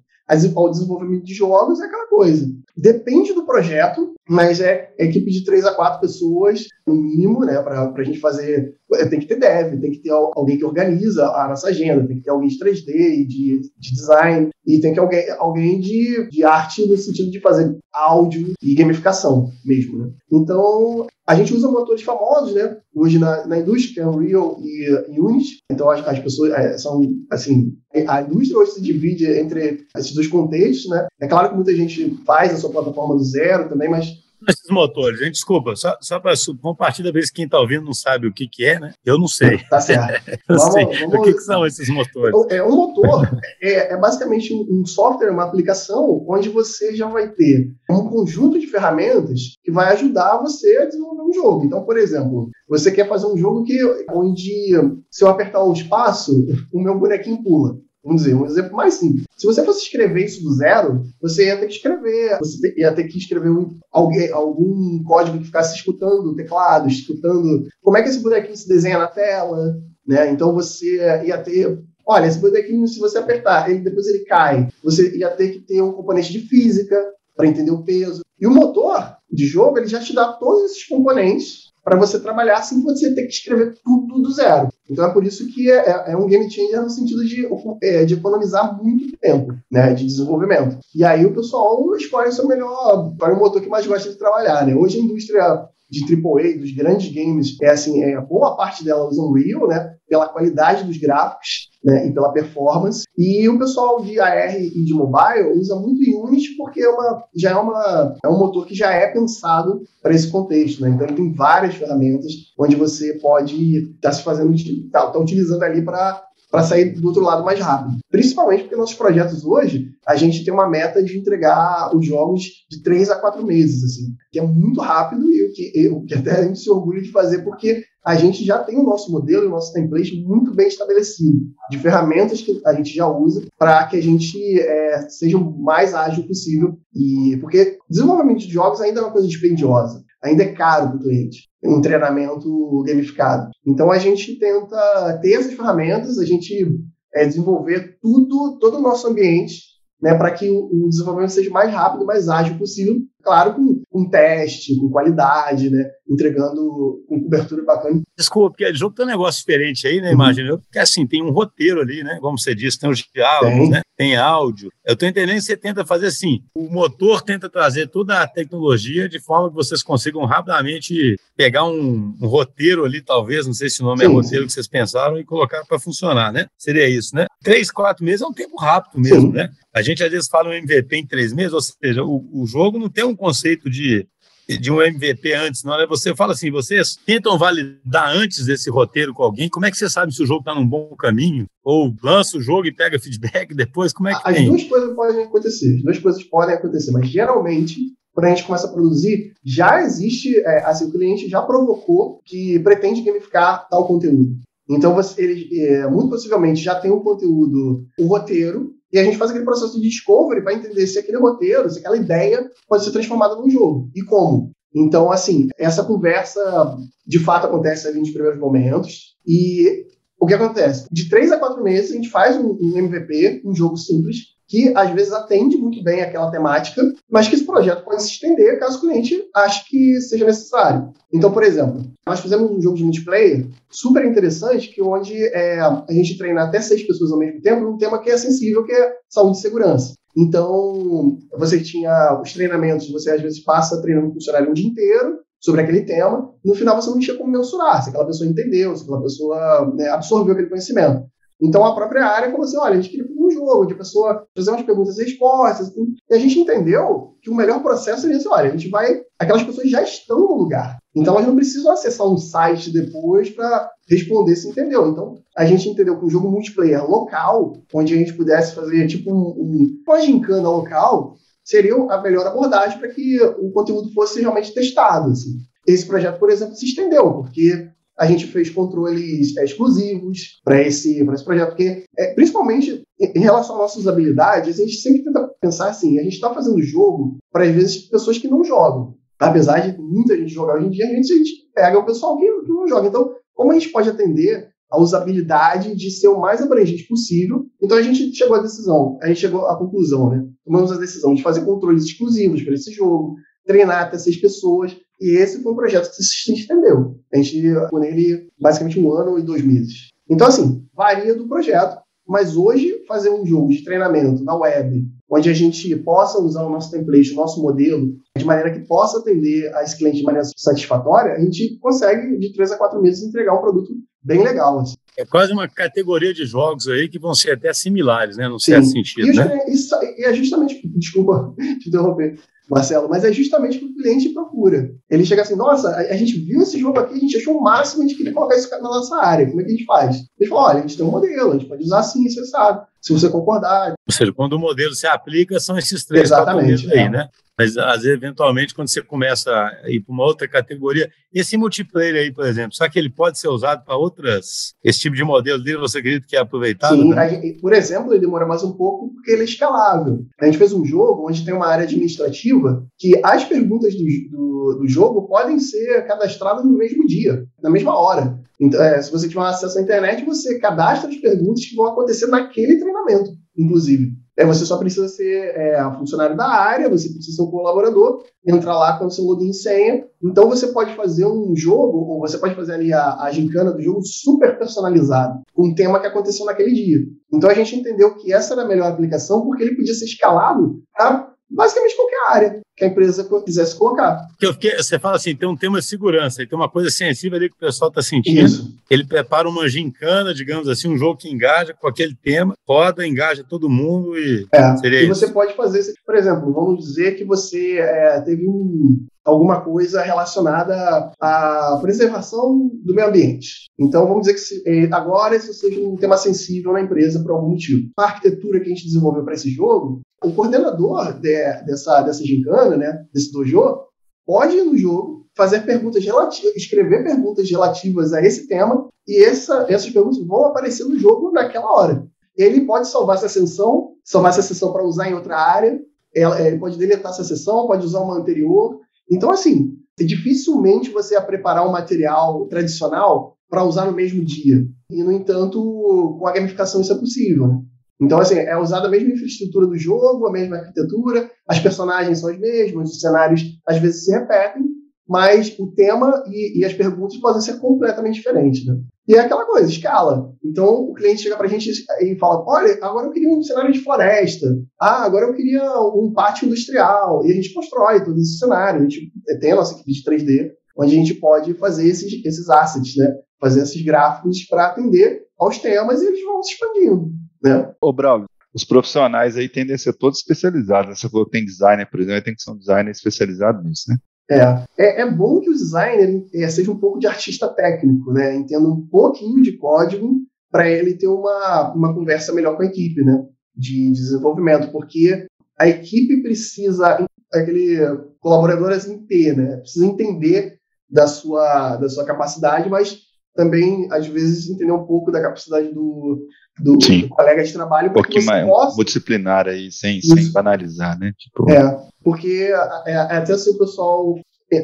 [0.56, 2.52] ao desenvolvimento de jogos, é aquela coisa.
[2.76, 7.92] Depende do projeto, mas é, equipe de três a quatro pessoas, no mínimo, né, para
[7.96, 8.76] a gente fazer
[9.10, 12.24] tem que ter dev, tem que ter alguém que organiza a nossa agenda, tem que
[12.24, 16.44] ter alguém de 3D e de, de design, e tem que alguém, alguém de, de
[16.44, 20.10] arte no sentido de fazer áudio e gamificação mesmo, né?
[20.32, 22.78] Então, a gente usa motores famosos, né?
[22.96, 25.60] Hoje na, na indústria, é Unreal e, e Unity.
[25.72, 27.02] Então, as, as pessoas é, são,
[27.32, 27.74] assim,
[28.08, 31.08] a indústria hoje se divide entre esses dois contextos, né?
[31.22, 35.20] É claro que muita gente faz a sua plataforma do zero também, mas esses motores,
[35.20, 38.66] gente, desculpa, só, só para compartilhar vez quem está ouvindo não sabe o que, que
[38.66, 38.94] é, né?
[39.06, 39.60] Eu não sei.
[39.70, 40.40] Tá certo.
[40.48, 40.74] Vamos.
[40.74, 41.14] Vamos...
[41.14, 42.36] O que, que, são esses motores?
[42.50, 43.30] É um motor,
[43.62, 48.68] é, é basicamente um software, uma aplicação, onde você já vai ter um conjunto de
[48.68, 51.66] ferramentas que vai ajudar você a desenvolver um jogo.
[51.66, 53.80] Então, por exemplo, você quer fazer um jogo que
[54.12, 54.74] onde
[55.10, 57.78] se eu apertar um espaço, o meu bonequinho pula.
[58.04, 59.26] Vamos dizer, um exemplo mais simples.
[59.38, 63.06] Se você fosse escrever isso do zero, você ia ter que escrever, você ia ter
[63.06, 68.10] que escrever um, alguém, algum código que ficasse escutando o teclado, escutando como é que
[68.10, 70.30] esse bonequinho se desenha na tela, né?
[70.32, 74.68] Então você ia ter Olha, esse bonequinho, se você apertar, ele depois ele cai.
[74.84, 77.02] Você ia ter que ter um componente de física
[77.36, 78.22] para entender o peso.
[78.40, 82.62] E o motor de jogo, ele já te dá todos esses componentes para você trabalhar
[82.62, 84.68] sem você ter que escrever tudo do zero.
[84.90, 87.48] Então é por isso que é, é, é um game changer no sentido de,
[87.82, 90.78] é, de economizar muito tempo né, de desenvolvimento.
[90.94, 94.18] E aí o pessoal escolhe o seu melhor, para o motor que mais gosta de
[94.18, 94.66] trabalhar.
[94.66, 94.76] Né?
[94.76, 99.22] Hoje a indústria de AAA, dos grandes games, é assim, é, boa parte dela usa
[99.22, 99.93] Unreal, né?
[100.08, 102.08] Pela qualidade dos gráficos, né?
[102.08, 103.06] E pela performance.
[103.18, 107.52] E o pessoal de AR e de mobile usa muito Unity porque é uma, já
[107.52, 110.90] é, uma, é um motor que já é pensado para esse contexto, né?
[110.90, 114.54] Então ele tem várias ferramentas onde você pode estar tá se fazendo,
[114.92, 117.98] tá, tá utilizando ali para para sair do outro lado mais rápido.
[118.12, 122.84] Principalmente porque nossos projetos hoje, a gente tem uma meta de entregar os jogos de
[122.84, 126.32] três a quatro meses, assim, que é muito rápido e o que, eu, que até
[126.34, 129.50] a gente se orgulha de fazer, porque a gente já tem o nosso modelo, o
[129.50, 131.40] nosso template muito bem estabelecido,
[131.72, 135.96] de ferramentas que a gente já usa para que a gente é, seja o mais
[135.96, 136.78] ágil possível.
[136.94, 141.00] E porque desenvolvimento de jogos ainda é uma coisa dispendiosa ainda é caro para o
[141.02, 143.52] cliente, um treinamento gamificado.
[143.66, 146.68] Então a gente tenta ter essas ferramentas, a gente
[147.14, 151.72] é, desenvolver tudo, todo o nosso ambiente né, para que o, o, desenvolvimento seja mais
[151.72, 158.02] rápido, mais ágil possível, claro, com, com teste, com qualidade, né, entregando com cobertura bacana.
[158.18, 160.14] Desculpa, porque o jogo tem um negócio diferente aí, né, uhum.
[160.14, 163.70] imagina, porque assim, tem um roteiro ali, né, como você disse, tem os diálogos, tem.
[163.70, 164.70] né, tem áudio.
[164.86, 169.08] Eu estou entendendo que você tenta fazer assim, o motor tenta trazer toda a tecnologia
[169.08, 173.82] de forma que vocês consigam rapidamente pegar um, um roteiro ali, talvez, não sei se
[173.82, 174.48] o nome é sim, é roteiro sim.
[174.48, 176.48] que vocês pensaram, e colocar para funcionar, né?
[176.58, 177.26] Seria isso, né?
[177.44, 179.38] Três, quatro meses é um tempo rápido mesmo, sim.
[179.38, 179.50] né?
[179.74, 182.78] A gente às vezes fala um MVP em três meses, ou seja, o, o jogo
[182.78, 184.08] não tem um conceito de,
[184.48, 185.88] de um MVP antes, não é?
[185.88, 189.90] Você fala assim, vocês tentam validar antes desse roteiro com alguém, como é que você
[189.90, 191.46] sabe se o jogo está num bom caminho?
[191.64, 194.48] Ou lança o jogo e pega feedback depois, como é que As tem?
[194.48, 197.78] duas coisas podem acontecer, as duas coisas podem acontecer, mas geralmente
[198.14, 202.60] quando a gente começa a produzir, já existe, é, assim, o cliente já provocou que
[202.60, 204.36] pretende gamificar tal conteúdo.
[204.70, 209.18] Então, você, ele, é, muito possivelmente já tem um conteúdo, um roteiro, e a gente
[209.18, 212.92] faz aquele processo de discovery para entender se aquele roteiro, se aquela ideia pode ser
[212.92, 214.52] transformada num jogo e como.
[214.74, 219.16] Então, assim, essa conversa de fato acontece ali nos primeiros momentos.
[219.26, 219.86] E
[220.20, 220.88] o que acontece?
[220.92, 224.92] De três a quatro meses, a gente faz um, MVP, um jogo simples, que às
[224.92, 228.82] vezes atende muito bem aquela temática, mas que esse projeto pode se estender caso o
[228.82, 230.94] cliente ache que seja necessário.
[231.12, 235.84] Então, por exemplo, nós fizemos um jogo de multiplayer super interessante, que onde é, a
[235.90, 238.94] gente treina até seis pessoas ao mesmo tempo num tema que é sensível, que é
[239.10, 239.96] saúde e segurança.
[240.16, 245.18] Então, você tinha os treinamentos, você às vezes passa treinando um funcionário um dia inteiro
[245.42, 248.84] sobre aquele tema, no final você não tinha como mensurar se aquela pessoa entendeu, se
[248.84, 251.08] aquela pessoa né, absorveu aquele conhecimento.
[251.42, 254.64] Então, a própria área falou assim: olha, a gente queria jogo de pessoa fazer umas
[254.64, 255.74] perguntas e respostas.
[256.10, 259.02] E a gente entendeu que o melhor processo seria assim: olha, a gente vai.
[259.20, 260.78] Aquelas pessoas já estão no lugar.
[260.96, 264.90] Então, elas não precisam acessar um site depois para responder se entendeu.
[264.90, 269.12] Então, a gente entendeu que um jogo multiplayer local, onde a gente pudesse fazer tipo
[269.12, 274.54] um, um uma gincana local, seria a melhor abordagem para que o conteúdo fosse realmente
[274.54, 275.12] testado.
[275.12, 275.38] Assim.
[275.68, 281.00] Esse projeto, por exemplo, se estendeu, porque a gente fez controles é, exclusivos para esse,
[281.00, 282.84] esse projeto, porque, é, principalmente
[283.16, 286.62] em relação às nossas usabilidade, a gente sempre tenta pensar assim: a gente está fazendo
[286.62, 288.96] jogo para, às vezes, pessoas que não jogam.
[289.20, 292.18] Apesar de muita gente jogar hoje em dia, a gente, a gente pega o pessoal
[292.18, 292.88] que, que não joga.
[292.88, 297.46] Então, como a gente pode atender a usabilidade de ser o mais abrangente possível.
[297.62, 300.26] Então a gente chegou à decisão, a gente chegou à conclusão, né?
[300.44, 305.12] Tomamos a decisão de fazer controles exclusivos para esse jogo, treinar até seis pessoas, E
[305.12, 306.96] esse foi um projeto que se estendeu.
[307.14, 309.90] A gente ficou nele basicamente um ano e dois meses.
[310.10, 315.30] Então, assim, varia do projeto, mas hoje fazer um jogo de treinamento na web, onde
[315.30, 319.54] a gente possa usar o nosso template, o nosso modelo, de maneira que possa atender
[319.56, 323.34] a esse cliente de maneira satisfatória, a gente consegue, de três a quatro meses, entregar
[323.34, 324.60] um produto bem legal.
[324.60, 324.76] Assim.
[324.98, 328.28] É quase uma categoria de jogos aí que vão ser até similares, né?
[328.28, 329.46] No certo sentido, e, né?
[329.48, 334.10] Isso, e é justamente, desculpa te interromper, Marcelo, mas é justamente o que o cliente
[334.10, 334.70] procura.
[334.90, 337.84] Ele chega assim, nossa, a, gente viu esse jogo aqui, a gente achou o máximo,
[337.84, 339.98] a gente queria colocar isso na nossa área, como é que a gente faz?
[340.20, 342.66] Ele falou, olha, a gente tem um modelo, a gente pode usar assim, você sabe,
[342.84, 343.74] se você concordar.
[343.88, 346.90] Ou seja, quando o modelo se aplica, são esses três Exatamente, aí, é.
[346.90, 347.10] né?
[347.40, 351.96] Mas, às vezes, eventualmente, quando você começa a ir para uma outra categoria, esse multiplayer
[351.96, 354.54] aí, por exemplo, será que ele pode ser usado para outras?
[354.64, 356.76] Esse tipo de modelo dele, você acredita que é aproveitado?
[356.76, 357.10] Sim, né?
[357.10, 360.06] gente, por exemplo, ele demora mais um pouco porque ele é escalável.
[360.22, 364.60] A gente fez um jogo onde tem uma área administrativa que as perguntas do, do,
[364.60, 368.20] do jogo podem ser cadastradas no mesmo dia, na mesma hora.
[368.44, 372.08] Então, é, se você tiver acesso à internet, você cadastra as perguntas que vão acontecer
[372.08, 373.94] naquele treinamento, inclusive.
[374.18, 378.56] É, você só precisa ser é, funcionário da área, você precisa ser um colaborador, entrar
[378.56, 379.86] lá com o seu login e senha.
[380.04, 383.62] Então você pode fazer um jogo, ou você pode fazer ali a, a gincana do
[383.62, 386.80] jogo super personalizado, com um tema que aconteceu naquele dia.
[387.14, 390.62] Então a gente entendeu que essa era a melhor aplicação, porque ele podia ser escalado
[390.76, 394.08] para basicamente qualquer área que a empresa quisesse colocar.
[394.20, 397.30] Porque você fala assim, tem um tema de segurança, e tem uma coisa sensível ali
[397.30, 398.26] que o pessoal está sentindo.
[398.26, 398.56] Isso.
[398.70, 403.26] Ele prepara uma gincana, digamos assim, um jogo que engaja com aquele tema, roda, engaja
[403.28, 404.96] todo mundo e é, seria e isso.
[404.96, 410.92] você pode fazer, por exemplo, vamos dizer que você é, teve um, alguma coisa relacionada
[411.00, 413.50] à preservação do meio ambiente.
[413.60, 417.12] Então, vamos dizer que se, é, agora isso seja um tema sensível na empresa por
[417.12, 417.70] algum motivo.
[417.78, 422.58] A arquitetura que a gente desenvolveu para esse jogo, o coordenador de, dessa, dessa gincana,
[422.58, 423.62] né, desse dojo,
[424.06, 429.46] pode ir no jogo, fazer perguntas relativas, escrever perguntas relativas a esse tema, e essa,
[429.50, 431.88] essas perguntas vão aparecer no jogo naquela hora.
[432.18, 435.60] Ele pode salvar essa sessão, salvar essa sessão para usar em outra área,
[435.96, 438.60] ele pode deletar essa sessão, pode usar uma anterior.
[438.92, 444.46] Então, assim, dificilmente você ia preparar um material tradicional para usar no mesmo dia.
[444.70, 447.28] E, no entanto, com a gamificação isso é possível.
[447.28, 447.42] Né?
[447.84, 452.10] Então, assim, é usada a mesma infraestrutura do jogo, a mesma arquitetura, as personagens são
[452.10, 454.44] as mesmas, os cenários às vezes se repetem,
[454.88, 458.56] mas o tema e, e as perguntas podem ser completamente diferentes, né?
[458.88, 460.14] E é aquela coisa, escala.
[460.24, 461.50] Então, o cliente chega para a gente
[461.82, 464.28] e fala, olha, agora eu queria um cenário de floresta.
[464.60, 465.42] Ah, agora eu queria
[465.74, 467.06] um pátio industrial.
[467.06, 468.60] E a gente constrói todo esse cenário.
[468.60, 468.92] A gente
[469.22, 472.94] tem a nossa equipe de 3D, onde a gente pode fazer esses, esses assets, né?
[473.22, 476.92] Fazer esses gráficos para atender aos temas e eles vão se expandindo.
[477.24, 477.54] Né?
[477.62, 480.80] Ô, Braulio, os profissionais aí tendem a ser todos especializados.
[480.80, 483.78] Você falou que tem designer, por exemplo, tem que ser um designer especializado nisso, né?
[484.12, 484.22] É,
[484.58, 488.16] é, é bom que o designer é, seja um pouco de artista técnico, né?
[488.16, 492.84] Entenda um pouquinho de código para ele ter uma, uma conversa melhor com a equipe,
[492.84, 493.06] né?
[493.36, 495.08] De desenvolvimento, porque
[495.40, 497.60] a equipe precisa, aquele
[498.00, 499.38] colaborador assim, ter, né?
[499.38, 500.38] Precisa entender
[500.70, 502.82] da sua, da sua capacidade, mas
[503.16, 506.08] também, às vezes, entender um pouco da capacidade do,
[506.40, 507.70] do, do colega de trabalho.
[507.70, 508.56] Um pouquinho mais possa...
[508.56, 510.92] multidisciplinar aí, sem, sem banalizar, né?
[510.98, 511.30] Tipo...
[511.30, 512.32] É, porque
[512.66, 513.96] é, é, até se o pessoal.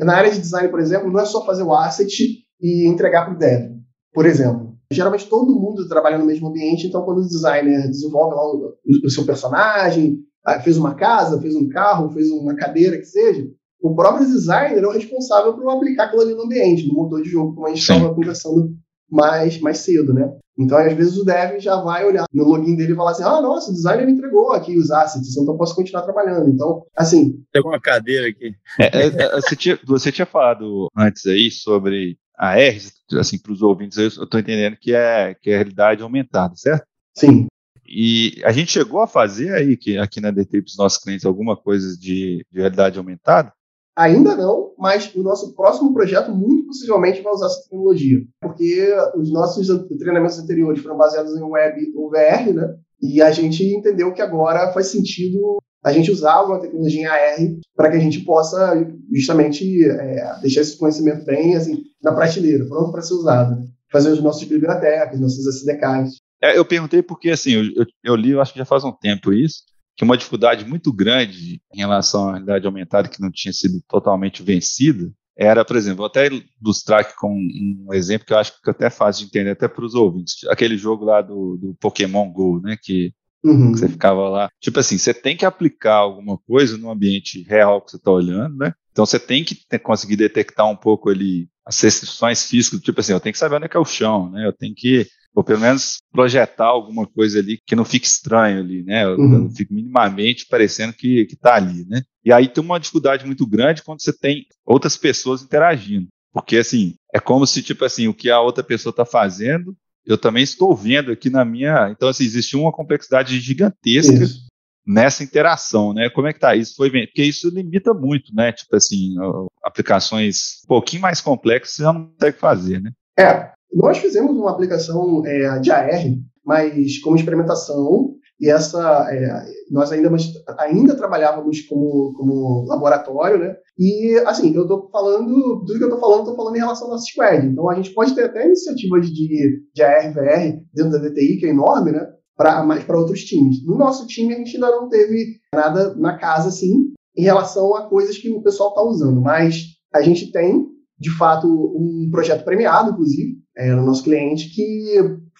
[0.01, 3.34] Na área de design, por exemplo, não é só fazer o asset e entregar para
[3.34, 3.71] o dev,
[4.13, 4.77] por exemplo.
[4.91, 9.10] Geralmente todo mundo trabalha no mesmo ambiente, então quando o designer desenvolve lá o, o
[9.10, 13.47] seu personagem, ah, fez uma casa, fez um carro, fez uma cadeira, que seja,
[13.82, 17.30] o próprio designer é o responsável por aplicar aquilo ali no ambiente, no motor de
[17.30, 18.76] jogo, como a gente estava conversando
[19.10, 20.32] mais, mais cedo, né?
[20.58, 23.42] Então, às vezes, o dev já vai olhar no login dele e falar assim: ah,
[23.42, 26.50] nossa, o designer me entregou aqui os assets, então eu posso continuar trabalhando.
[26.50, 27.42] Então, assim.
[27.52, 28.54] Tem uma cadeira aqui.
[28.78, 32.82] É, é, é, você, tinha, você tinha falado antes aí sobre a R,
[33.13, 36.86] assim, para os ouvintes, eu estou entendendo que é, que é realidade aumentada, certo?
[37.15, 37.48] Sim.
[37.86, 41.26] E a gente chegou a fazer aí, que aqui na DT, para os nossos clientes,
[41.26, 43.52] alguma coisa de, de realidade aumentada?
[43.95, 49.32] Ainda não, mas o nosso próximo projeto muito possivelmente vai usar essa tecnologia, porque os
[49.32, 52.75] nossos treinamentos anteriores foram baseados em web ou VR, né?
[53.02, 57.38] E a gente entendeu que agora faz sentido a gente usar uma tecnologia em AR
[57.75, 58.73] para que a gente possa
[59.13, 64.21] justamente é, deixar esse conhecimento bem assim na prateleira, pronto para ser usado, fazer as
[64.21, 66.17] nossas bibliotecas, nossos SDKs.
[66.41, 69.34] É, eu perguntei porque assim eu, eu li, eu acho que já faz um tempo
[69.34, 69.63] isso
[70.00, 74.42] que uma dificuldade muito grande em relação à realidade aumentada que não tinha sido totalmente
[74.42, 76.30] vencida era, por exemplo, vou até
[76.62, 79.68] ilustrar aqui com um exemplo que eu acho que é até fácil de entender até
[79.68, 83.72] para os ouvintes, aquele jogo lá do, do Pokémon Go, né, que Uhum.
[83.72, 84.50] Você ficava lá.
[84.60, 88.58] Tipo assim, você tem que aplicar alguma coisa no ambiente real que você está olhando,
[88.58, 88.74] né?
[88.92, 93.14] Então você tem que ter, conseguir detectar um pouco ali as restrições físicas, tipo assim,
[93.14, 94.46] eu tenho que saber onde é que é o chão, né?
[94.46, 98.84] Eu tenho que, ou pelo menos projetar alguma coisa ali que não fique estranho ali,
[98.84, 99.08] né?
[99.08, 99.50] Uhum.
[99.50, 102.02] fico minimamente parecendo que, que tá ali, né?
[102.24, 106.08] E aí tem uma dificuldade muito grande quando você tem outras pessoas interagindo.
[106.32, 110.18] Porque, assim, é como se, tipo assim, o que a outra pessoa está fazendo, eu
[110.18, 111.89] também estou vendo aqui na minha.
[111.89, 114.48] Então, assim, existe uma complexidade gigantesca isso.
[114.86, 116.10] nessa interação, né?
[116.10, 116.76] Como é que tá isso?
[116.76, 118.52] Foi bem, porque isso limita muito, né?
[118.52, 119.15] Tipo assim,
[119.63, 122.92] aplicações um pouquinho mais complexas você já não consegue fazer, né?
[123.18, 126.03] É, nós fizemos uma aplicação é, de AR,
[126.45, 130.10] mas como experimentação, e essa é, nós ainda
[130.58, 133.55] ainda trabalhávamos como, como laboratório, né?
[133.77, 136.93] E assim, eu estou falando tudo que eu estou falando, estou falando em relação ao
[136.93, 137.45] nosso squad.
[137.45, 141.49] Então a gente pode ter até iniciativas de, de ARVR dentro da DTI que é
[141.49, 142.08] enorme, né?
[142.38, 143.65] Para mais para outros times.
[143.65, 147.89] No nosso time a gente ainda não teve nada na casa assim em relação a
[147.89, 150.65] coisas que o pessoal está usando, mas a gente tem
[150.97, 154.96] de fato um projeto premiado, inclusive, é, no nosso cliente que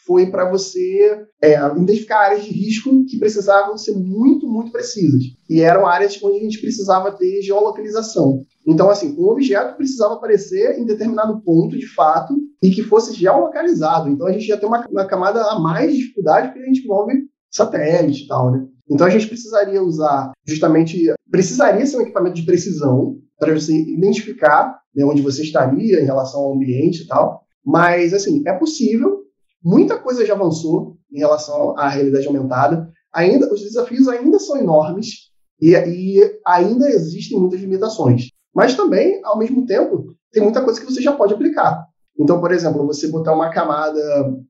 [0.06, 5.22] foi para você é, identificar áreas de risco que precisavam ser muito, muito precisas.
[5.48, 8.44] E eram áreas onde a gente precisava ter geolocalização.
[8.68, 14.10] Então, assim, um objeto precisava aparecer em determinado ponto, de fato, e que fosse geolocalizado.
[14.10, 16.84] Então, a gente já tem uma, uma camada a mais de dificuldade porque a gente
[16.84, 17.14] envolve
[17.52, 18.66] satélite e tal, né?
[18.90, 21.14] Então, a gente precisaria usar justamente...
[21.30, 26.42] Precisaria ser um equipamento de precisão para você identificar né, onde você estaria em relação
[26.42, 27.44] ao ambiente e tal.
[27.70, 29.20] Mas, assim, é possível,
[29.64, 32.90] Muita coisa já avançou em relação à realidade aumentada.
[33.14, 38.30] Ainda os desafios ainda são enormes e, e ainda existem muitas limitações.
[38.56, 41.86] Mas também, ao mesmo tempo, tem muita coisa que você já pode aplicar.
[42.18, 44.02] Então, por exemplo, você botar uma camada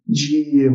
[0.05, 0.69] de,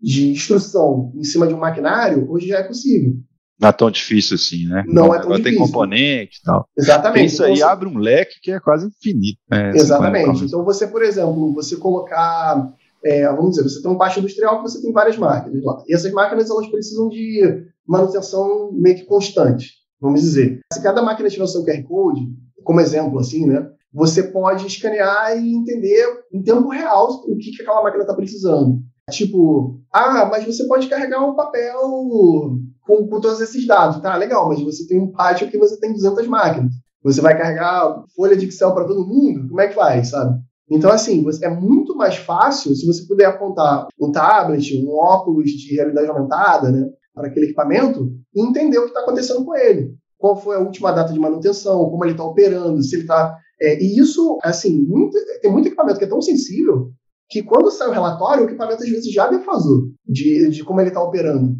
[0.00, 3.14] de instrução em cima de um maquinário, hoje já é possível.
[3.60, 4.84] Não é tão difícil assim, né?
[4.86, 5.44] Não, não é tão difícil.
[5.44, 6.66] Tem componente e tal.
[6.76, 7.26] Exatamente.
[7.26, 9.38] Isso aí então, abre um leque que é quase infinito.
[9.50, 9.72] Né?
[9.74, 10.44] Exatamente.
[10.44, 12.72] Então, você, por exemplo, você colocar
[13.04, 15.82] é, vamos dizer, você tem um baixo industrial que você tem várias máquinas lá.
[15.86, 20.60] E essas máquinas elas precisam de manutenção meio que constante, vamos dizer.
[20.72, 22.20] Se cada máquina tiver o seu QR Code,
[22.62, 27.62] como exemplo assim, né, você pode escanear e entender em tempo real o que, que
[27.62, 28.78] aquela máquina está precisando.
[29.10, 32.60] Tipo, ah, mas você pode carregar um papel
[32.90, 34.00] com, com todos esses dados.
[34.00, 36.72] Tá, legal, mas você tem um pátio que você tem 200 máquinas.
[37.02, 39.48] Você vai carregar folha de Excel para todo mundo?
[39.48, 40.38] Como é que faz, sabe?
[40.68, 45.74] Então, assim, é muito mais fácil se você puder apontar um tablet, um óculos de
[45.74, 49.94] realidade aumentada, né, para aquele equipamento e entender o que está acontecendo com ele.
[50.16, 53.36] Qual foi a última data de manutenção, como ele está operando, se ele está.
[53.60, 56.90] É, e isso, assim, muito, tem muito equipamento que é tão sensível
[57.28, 60.88] que quando sai o relatório, o equipamento às vezes já defasou de, de como ele
[60.88, 61.56] está operando.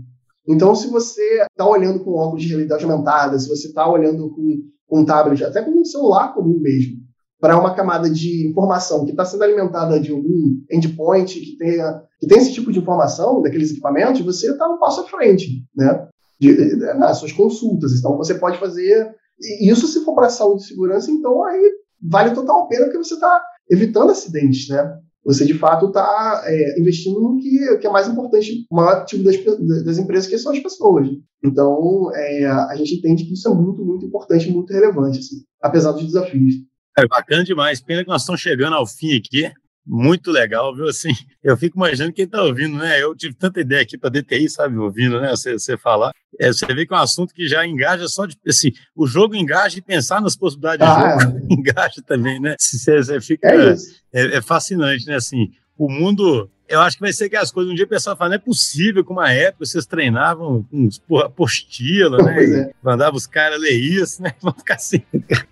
[0.49, 4.59] Então, se você está olhando com óculos de realidade aumentada, se você está olhando com,
[4.87, 6.99] com um tablet, até com um celular comum mesmo,
[7.41, 12.27] para uma camada de informação que está sendo alimentada de algum endpoint que tenha que
[12.27, 16.07] tem esse tipo de informação daqueles equipamentos, você está um passo à frente, né?
[16.39, 17.93] De, de, nas suas consultas.
[17.93, 19.15] Então, você pode fazer
[19.61, 21.73] isso se for para saúde e segurança, então aí
[22.03, 24.99] vale total a pena porque você está evitando acidentes, né?
[25.25, 29.23] Você de fato está é, investindo no que, que, é mais importante, o maior ativo
[29.23, 29.37] das,
[29.85, 31.09] das, empresas, que são as pessoas.
[31.45, 35.93] Então, é, a gente entende que isso é muito, muito importante, muito relevante, assim, apesar
[35.93, 36.55] dos desafios.
[36.99, 37.81] É bacana demais.
[37.81, 39.53] Pena que nós estamos chegando ao fim aqui.
[39.87, 40.87] Muito legal, viu?
[40.87, 41.09] Assim,
[41.43, 43.03] eu fico imaginando quem está ouvindo, né?
[43.03, 45.31] Eu tive tanta ideia aqui para DTI, sabe, ouvindo, né?
[45.31, 46.13] Você, você falar.
[46.39, 48.37] É, você vê que é um assunto que já engaja só de.
[48.47, 51.55] Assim, o jogo engaja e pensar nas possibilidades ah, de jogo é.
[51.55, 52.57] engaja também, né?
[52.59, 53.49] Você, você fica.
[53.49, 53.75] É,
[54.13, 55.17] é, é fascinante, né?
[55.17, 57.73] Assim, o mundo eu acho que vai ser que as coisas.
[57.73, 60.65] Um dia o pessoal fala, não é possível que uma época vocês treinavam
[61.09, 62.45] com apostila, né?
[62.45, 62.71] É.
[62.81, 64.33] Mandava os caras ler isso, né?
[64.41, 65.03] Vão ficar assim.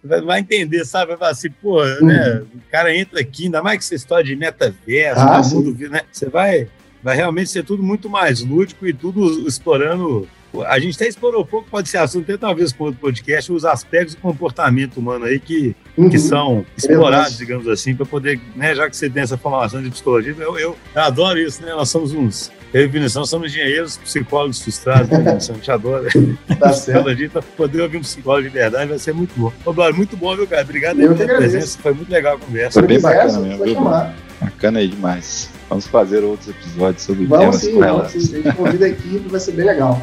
[0.02, 1.08] Vai entender, sabe?
[1.08, 1.98] Vai falar assim, pô, né?
[2.00, 2.06] uhum.
[2.06, 2.42] né?
[2.54, 6.02] O cara entra aqui, ainda mais que essa história de metaverso, ah, mundo, né?
[6.12, 6.68] Você vai.
[7.00, 10.28] Vai realmente ser tudo muito mais lúdico e tudo explorando
[10.66, 13.64] a gente até explorou um pouco, pode ser assunto até talvez com outro podcast, os
[13.64, 16.08] aspectos do comportamento humano aí que, uhum.
[16.08, 19.82] que são explorados, é digamos assim, para poder, né, já que você tem essa formação
[19.82, 21.72] de psicologia, eu, eu, eu adoro isso, né?
[21.72, 25.54] Nós somos uns, eu e Vinição somos engenheiros, psicólogos frustrados, né, Vinição?
[25.54, 26.08] A gente adora.
[26.58, 27.08] Tá certo.
[27.10, 29.52] Então, poder ouvir um psicólogo de verdade vai ser muito bom.
[29.64, 30.62] Ô, muito bom, viu, cara?
[30.62, 32.80] Obrigado pela presença, foi muito legal a conversa.
[32.80, 33.76] Foi bem bacana mesmo, viu?
[34.40, 35.50] Bacana aí demais.
[35.68, 38.18] Vamos fazer outros episódios sobre vamos temas sim, com vamos sim.
[38.18, 40.02] A gente convida a equipe, vai ser bem legal.